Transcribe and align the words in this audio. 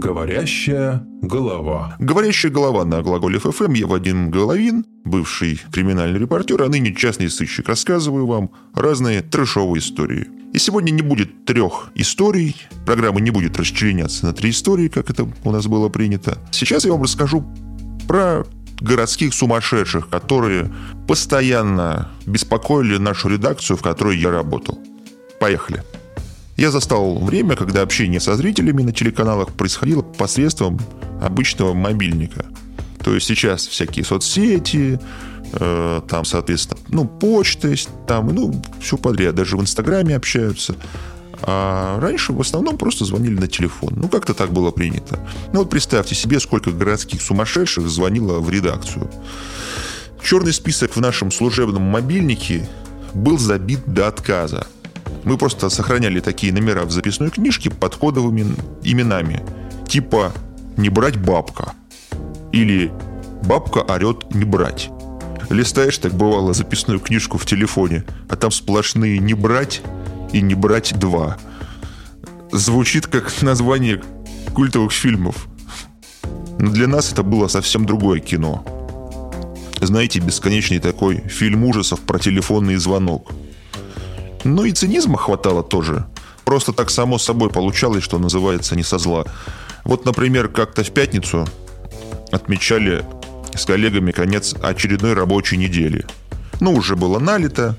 Говорящая 0.00 1.06
голова. 1.20 1.94
Говорящая 1.98 2.50
голова 2.50 2.86
на 2.86 3.02
глаголе 3.02 3.38
ФМ. 3.38 3.74
Я 3.74 3.86
Вадим 3.86 4.30
Головин, 4.30 4.86
бывший 5.04 5.60
криминальный 5.70 6.18
репортер, 6.18 6.62
а 6.62 6.68
ныне 6.68 6.94
частный 6.94 7.28
сыщик. 7.28 7.68
Рассказываю 7.68 8.26
вам 8.26 8.50
разные 8.74 9.20
трэшовые 9.20 9.80
истории. 9.80 10.28
И 10.54 10.58
сегодня 10.58 10.90
не 10.90 11.02
будет 11.02 11.44
трех 11.44 11.90
историй. 11.94 12.56
Программа 12.86 13.20
не 13.20 13.30
будет 13.30 13.58
расчленяться 13.58 14.24
на 14.24 14.32
три 14.32 14.50
истории, 14.50 14.88
как 14.88 15.10
это 15.10 15.28
у 15.44 15.50
нас 15.52 15.66
было 15.66 15.90
принято. 15.90 16.38
Сейчас 16.50 16.86
я 16.86 16.92
вам 16.92 17.02
расскажу 17.02 17.44
про 18.08 18.46
городских 18.80 19.34
сумасшедших, 19.34 20.08
которые 20.08 20.72
постоянно 21.06 22.08
беспокоили 22.24 22.96
нашу 22.96 23.28
редакцию, 23.28 23.76
в 23.76 23.82
которой 23.82 24.16
я 24.16 24.30
работал. 24.30 24.78
Поехали. 25.40 25.84
Я 26.60 26.70
застал 26.70 27.18
время, 27.18 27.56
когда 27.56 27.80
общение 27.80 28.20
со 28.20 28.36
зрителями 28.36 28.82
на 28.82 28.92
телеканалах 28.92 29.50
происходило 29.54 30.02
посредством 30.02 30.78
обычного 31.22 31.72
мобильника. 31.72 32.44
То 33.02 33.14
есть 33.14 33.26
сейчас 33.26 33.66
всякие 33.66 34.04
соцсети, 34.04 35.00
э, 35.54 36.00
там, 36.06 36.26
соответственно, 36.26 36.78
ну, 36.90 37.06
почта, 37.06 37.74
там, 38.06 38.34
ну, 38.34 38.62
все 38.78 38.98
подряд, 38.98 39.36
даже 39.36 39.56
в 39.56 39.62
Инстаграме 39.62 40.14
общаются. 40.14 40.76
А 41.40 41.98
раньше 41.98 42.34
в 42.34 42.40
основном 42.42 42.76
просто 42.76 43.06
звонили 43.06 43.40
на 43.40 43.48
телефон. 43.48 43.94
Ну, 43.96 44.10
как-то 44.10 44.34
так 44.34 44.52
было 44.52 44.70
принято. 44.70 45.18
Ну, 45.54 45.60
вот 45.60 45.70
представьте 45.70 46.14
себе, 46.14 46.40
сколько 46.40 46.72
городских 46.72 47.22
сумасшедших 47.22 47.88
звонило 47.88 48.38
в 48.38 48.50
редакцию. 48.50 49.10
Черный 50.22 50.52
список 50.52 50.94
в 50.94 51.00
нашем 51.00 51.32
служебном 51.32 51.84
мобильнике 51.84 52.68
был 53.14 53.38
забит 53.38 53.80
до 53.86 54.08
отказа. 54.08 54.66
Мы 55.24 55.36
просто 55.36 55.68
сохраняли 55.68 56.20
такие 56.20 56.52
номера 56.52 56.84
в 56.84 56.90
записной 56.90 57.30
книжке 57.30 57.70
под 57.70 57.96
кодовыми 57.96 58.54
именами. 58.82 59.42
Типа 59.86 60.32
«Не 60.76 60.88
брать 60.88 61.18
бабка» 61.18 61.72
или 62.52 62.90
«Бабка 63.42 63.80
орет 63.80 64.34
не 64.34 64.44
брать». 64.44 64.90
Листаешь, 65.50 65.98
так 65.98 66.14
бывало, 66.14 66.54
записную 66.54 67.00
книжку 67.00 67.36
в 67.36 67.44
телефоне, 67.44 68.04
а 68.28 68.36
там 68.36 68.50
сплошные 68.50 69.18
«Не 69.18 69.34
брать» 69.34 69.82
и 70.32 70.40
«Не 70.40 70.54
брать 70.54 70.98
два». 70.98 71.36
Звучит 72.52 73.06
как 73.06 73.42
название 73.42 74.02
культовых 74.54 74.92
фильмов. 74.92 75.48
Но 76.58 76.70
для 76.70 76.86
нас 76.86 77.12
это 77.12 77.22
было 77.22 77.48
совсем 77.48 77.84
другое 77.84 78.20
кино. 78.20 78.64
Знаете, 79.80 80.20
бесконечный 80.20 80.78
такой 80.78 81.20
фильм 81.28 81.64
ужасов 81.64 82.00
про 82.00 82.18
телефонный 82.18 82.76
звонок– 82.76 83.32
ну 84.44 84.64
и 84.64 84.72
цинизма 84.72 85.18
хватало 85.18 85.62
тоже. 85.62 86.06
Просто 86.44 86.72
так 86.72 86.90
само 86.90 87.18
собой 87.18 87.50
получалось, 87.50 88.02
что 88.02 88.18
называется, 88.18 88.74
не 88.74 88.82
со 88.82 88.98
зла. 88.98 89.24
Вот, 89.84 90.04
например, 90.04 90.48
как-то 90.48 90.82
в 90.82 90.90
пятницу 90.90 91.46
отмечали 92.32 93.04
с 93.54 93.64
коллегами 93.64 94.12
конец 94.12 94.54
очередной 94.62 95.14
рабочей 95.14 95.56
недели. 95.56 96.06
Ну, 96.60 96.72
уже 96.72 96.96
было 96.96 97.18
налито. 97.18 97.76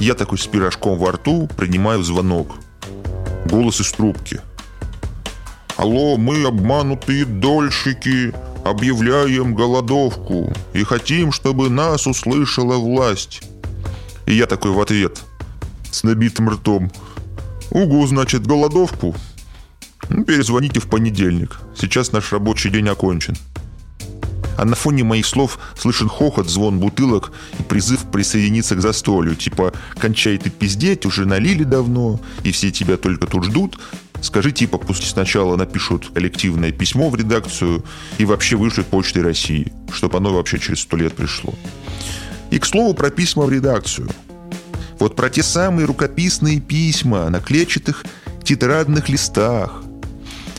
Я 0.00 0.14
такой 0.14 0.38
с 0.38 0.46
пирожком 0.46 0.98
во 0.98 1.12
рту 1.12 1.48
принимаю 1.56 2.02
звонок. 2.02 2.56
Голос 3.46 3.80
из 3.80 3.92
трубки. 3.92 4.40
«Алло, 5.76 6.16
мы 6.16 6.44
обманутые 6.44 7.24
дольщики, 7.24 8.32
объявляем 8.64 9.54
голодовку 9.54 10.52
и 10.72 10.84
хотим, 10.84 11.32
чтобы 11.32 11.68
нас 11.68 12.06
услышала 12.06 12.76
власть». 12.76 13.42
И 14.26 14.34
я 14.34 14.46
такой 14.46 14.70
в 14.70 14.80
ответ– 14.80 15.20
с 15.94 16.02
набитым 16.02 16.50
ртом. 16.50 16.90
Угу, 17.70 18.06
значит, 18.08 18.46
голодовку? 18.46 19.14
Ну, 20.08 20.24
перезвоните 20.24 20.80
в 20.80 20.88
понедельник. 20.88 21.60
Сейчас 21.78 22.12
наш 22.12 22.32
рабочий 22.32 22.70
день 22.70 22.88
окончен. 22.88 23.36
А 24.58 24.64
на 24.64 24.76
фоне 24.76 25.04
моих 25.04 25.26
слов 25.26 25.58
слышен 25.76 26.08
хохот, 26.08 26.48
звон 26.48 26.78
бутылок 26.78 27.32
и 27.58 27.62
призыв 27.62 28.04
присоединиться 28.10 28.74
к 28.74 28.80
застолью. 28.80 29.36
Типа, 29.36 29.72
кончай 29.96 30.36
ты 30.38 30.50
пиздеть, 30.50 31.06
уже 31.06 31.26
налили 31.26 31.64
давно, 31.64 32.20
и 32.42 32.50
все 32.50 32.70
тебя 32.70 32.96
только 32.96 33.26
тут 33.26 33.44
ждут. 33.44 33.78
Скажи, 34.20 34.52
типа, 34.52 34.78
пусть 34.78 35.08
сначала 35.08 35.56
напишут 35.56 36.10
коллективное 36.12 36.72
письмо 36.72 37.08
в 37.08 37.16
редакцию 37.16 37.84
и 38.18 38.24
вообще 38.24 38.56
вышлют 38.56 38.86
почтой 38.86 39.22
России, 39.22 39.72
чтобы 39.92 40.18
оно 40.18 40.32
вообще 40.34 40.58
через 40.58 40.80
сто 40.80 40.96
лет 40.96 41.14
пришло. 41.14 41.54
И, 42.50 42.58
к 42.58 42.66
слову, 42.66 42.94
про 42.94 43.10
письма 43.10 43.44
в 43.44 43.50
редакцию– 43.50 44.08
вот 44.98 45.16
про 45.16 45.30
те 45.30 45.42
самые 45.42 45.86
рукописные 45.86 46.60
письма 46.60 47.28
на 47.30 47.40
клетчатых 47.40 48.04
тетрадных 48.42 49.08
листах. 49.08 49.82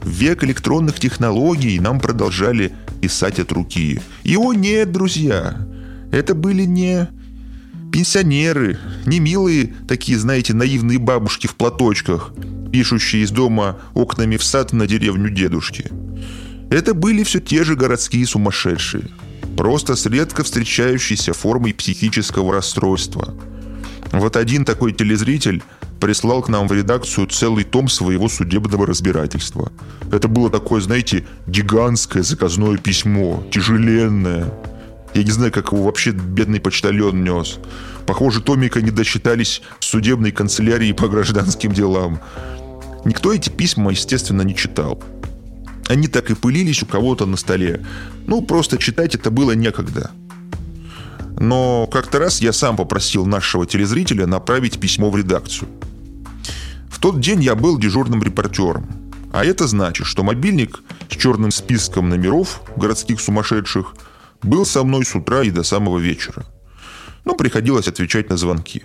В 0.00 0.08
век 0.08 0.44
электронных 0.44 0.98
технологий 0.98 1.78
нам 1.80 2.00
продолжали 2.00 2.72
писать 3.00 3.38
от 3.38 3.52
руки. 3.52 4.00
Его 4.24 4.52
нет, 4.54 4.92
друзья. 4.92 5.66
Это 6.12 6.34
были 6.34 6.62
не 6.62 7.08
пенсионеры, 7.92 8.78
не 9.04 9.20
милые 9.20 9.74
такие, 9.88 10.18
знаете, 10.18 10.54
наивные 10.54 10.98
бабушки 10.98 11.46
в 11.46 11.54
платочках, 11.54 12.32
пишущие 12.72 13.22
из 13.22 13.30
дома 13.30 13.78
окнами 13.94 14.36
в 14.36 14.44
сад 14.44 14.72
на 14.72 14.86
деревню 14.86 15.30
дедушки. 15.30 15.90
Это 16.70 16.94
были 16.94 17.22
все 17.22 17.40
те 17.40 17.64
же 17.64 17.74
городские 17.74 18.26
сумасшедшие, 18.26 19.08
просто 19.56 19.96
с 19.96 20.06
редко 20.06 20.44
встречающейся 20.44 21.32
формой 21.32 21.74
психического 21.74 22.52
расстройства– 22.52 23.34
вот 24.12 24.36
один 24.36 24.64
такой 24.64 24.92
телезритель 24.92 25.62
прислал 26.00 26.42
к 26.42 26.48
нам 26.48 26.68
в 26.68 26.72
редакцию 26.72 27.26
целый 27.26 27.64
том 27.64 27.88
своего 27.88 28.28
судебного 28.28 28.86
разбирательства. 28.86 29.72
Это 30.12 30.28
было 30.28 30.50
такое, 30.50 30.80
знаете, 30.80 31.26
гигантское 31.46 32.22
заказное 32.22 32.76
письмо, 32.76 33.44
тяжеленное. 33.50 34.52
Я 35.14 35.22
не 35.22 35.30
знаю, 35.30 35.52
как 35.52 35.72
его 35.72 35.84
вообще 35.84 36.10
бедный 36.10 36.60
почтальон 36.60 37.24
нес. 37.24 37.58
Похоже, 38.06 38.42
Томика 38.42 38.82
не 38.82 38.90
досчитались 38.90 39.62
в 39.80 39.84
судебной 39.84 40.30
канцелярии 40.30 40.92
по 40.92 41.08
гражданским 41.08 41.72
делам. 41.72 42.20
Никто 43.04 43.32
эти 43.32 43.48
письма, 43.48 43.92
естественно, 43.92 44.42
не 44.42 44.54
читал. 44.54 45.02
Они 45.88 46.08
так 46.08 46.30
и 46.30 46.34
пылились 46.34 46.82
у 46.82 46.86
кого-то 46.86 47.26
на 47.26 47.36
столе. 47.36 47.84
Ну, 48.26 48.42
просто 48.42 48.78
читать 48.78 49.14
это 49.14 49.30
было 49.30 49.52
некогда. 49.52 50.10
Но 51.38 51.86
как-то 51.86 52.18
раз 52.18 52.40
я 52.40 52.52
сам 52.52 52.76
попросил 52.76 53.26
нашего 53.26 53.66
телезрителя 53.66 54.26
направить 54.26 54.80
письмо 54.80 55.10
в 55.10 55.16
редакцию. 55.16 55.68
В 56.90 56.98
тот 56.98 57.20
день 57.20 57.42
я 57.42 57.54
был 57.54 57.78
дежурным 57.78 58.22
репортером. 58.22 58.86
А 59.32 59.44
это 59.44 59.66
значит, 59.66 60.06
что 60.06 60.22
мобильник 60.22 60.82
с 61.10 61.16
черным 61.16 61.50
списком 61.50 62.08
номеров 62.08 62.62
городских 62.76 63.20
сумасшедших 63.20 63.94
был 64.42 64.64
со 64.64 64.82
мной 64.82 65.04
с 65.04 65.14
утра 65.14 65.42
и 65.42 65.50
до 65.50 65.62
самого 65.62 65.98
вечера. 65.98 66.46
Но 67.24 67.34
приходилось 67.34 67.88
отвечать 67.88 68.30
на 68.30 68.36
звонки. 68.36 68.84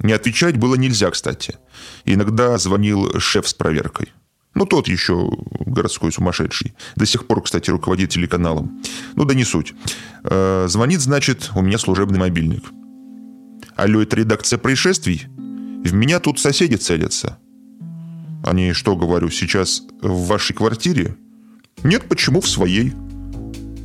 Не 0.00 0.12
отвечать 0.12 0.56
было 0.56 0.74
нельзя, 0.74 1.10
кстати. 1.10 1.56
Иногда 2.04 2.58
звонил 2.58 3.20
шеф 3.20 3.46
с 3.46 3.54
проверкой. 3.54 4.12
Ну, 4.54 4.66
тот 4.66 4.88
еще 4.88 5.30
городской 5.64 6.12
сумасшедший. 6.12 6.74
До 6.96 7.06
сих 7.06 7.26
пор, 7.26 7.42
кстати, 7.42 7.70
руководит 7.70 8.10
телеканалом. 8.10 8.82
Ну, 9.14 9.24
да 9.24 9.34
не 9.34 9.44
суть. 9.44 9.74
Э, 10.24 10.66
звонит, 10.68 11.00
значит, 11.00 11.50
у 11.54 11.62
меня 11.62 11.78
служебный 11.78 12.18
мобильник. 12.18 12.64
Алло, 13.76 14.02
это 14.02 14.16
редакция 14.16 14.58
происшествий? 14.58 15.26
В 15.26 15.92
меня 15.92 16.20
тут 16.20 16.38
соседи 16.38 16.76
целятся. 16.76 17.38
Они 18.44 18.72
что, 18.72 18.96
говорю, 18.96 19.30
сейчас 19.30 19.82
в 20.00 20.26
вашей 20.26 20.54
квартире? 20.54 21.16
Нет, 21.82 22.04
почему 22.08 22.40
в 22.40 22.48
своей? 22.48 22.92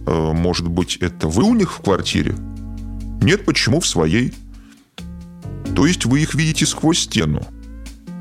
Э, 0.05 0.31
может 0.33 0.67
быть, 0.67 0.97
это 0.97 1.27
вы 1.27 1.43
у 1.43 1.53
них 1.53 1.73
в 1.73 1.81
квартире? 1.81 2.35
Нет, 3.21 3.45
почему 3.45 3.79
в 3.79 3.87
своей? 3.87 4.33
То 5.75 5.85
есть 5.85 6.05
вы 6.05 6.21
их 6.21 6.33
видите 6.35 6.65
сквозь 6.65 6.99
стену? 6.99 7.45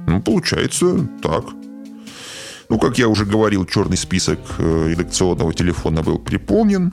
Ну, 0.06 0.20
получается 0.20 1.08
так. 1.22 1.44
Ну, 2.68 2.78
как 2.78 2.98
я 2.98 3.08
уже 3.08 3.24
говорил, 3.24 3.64
черный 3.64 3.96
список 3.96 4.40
э, 4.58 4.88
редакционного 4.90 5.54
телефона 5.54 6.02
был 6.02 6.18
переполнен. 6.18 6.92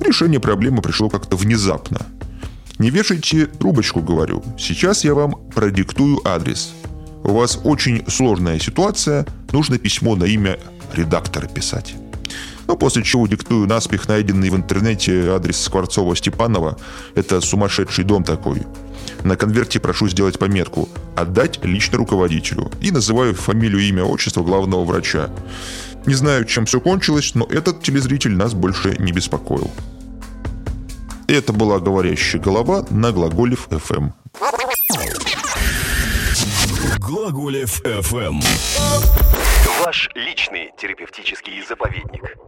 Решение 0.00 0.40
проблемы 0.40 0.82
пришло 0.82 1.08
как-то 1.08 1.36
внезапно. 1.36 1.98
Не 2.78 2.90
вешайте 2.90 3.46
трубочку, 3.46 4.00
говорю. 4.00 4.42
Сейчас 4.58 5.04
я 5.04 5.14
вам 5.14 5.34
продиктую 5.54 6.20
адрес. 6.26 6.72
У 7.24 7.32
вас 7.32 7.58
очень 7.64 8.04
сложная 8.08 8.58
ситуация, 8.58 9.26
нужно 9.52 9.78
письмо 9.78 10.14
на 10.14 10.24
имя 10.24 10.58
редактора 10.94 11.46
писать. 11.46 11.94
Ну, 12.68 12.76
после 12.76 13.02
чего 13.02 13.26
диктую 13.26 13.66
наспех 13.66 14.08
найденный 14.08 14.50
в 14.50 14.56
интернете 14.56 15.30
адрес 15.30 15.56
Скворцова-Степанова. 15.68 16.78
Это 17.14 17.40
сумасшедший 17.40 18.04
дом 18.04 18.24
такой. 18.24 18.62
На 19.24 19.36
конверте 19.36 19.80
прошу 19.80 20.08
сделать 20.08 20.38
пометку 20.38 20.88
«Отдать 21.16 21.64
лично 21.64 21.98
руководителю» 21.98 22.70
и 22.80 22.90
называю 22.90 23.34
фамилию, 23.34 23.80
имя, 23.80 24.04
отчество 24.04 24.44
главного 24.44 24.84
врача. 24.84 25.30
Не 26.08 26.14
знаю, 26.14 26.46
чем 26.46 26.64
все 26.64 26.80
кончилось, 26.80 27.34
но 27.34 27.44
этот 27.44 27.82
телезритель 27.82 28.34
нас 28.34 28.54
больше 28.54 28.96
не 28.98 29.12
беспокоил. 29.12 29.70
Это 31.26 31.52
была 31.52 31.80
говорящая 31.80 32.40
голова 32.40 32.86
на 32.88 33.12
Глаголев 33.12 33.68
FM. 33.68 34.12
Глаголев 36.98 37.82
FM. 37.82 38.42
Ваш 39.84 40.08
личный 40.14 40.70
терапевтический 40.78 41.62
заповедник. 41.68 42.38